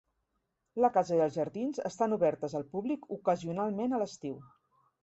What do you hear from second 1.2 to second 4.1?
els jardins estan obertes al públic ocasionalment a